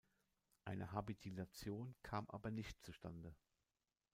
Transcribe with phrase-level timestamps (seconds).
[0.65, 3.35] Eine Habilitation kam aber nicht zustande.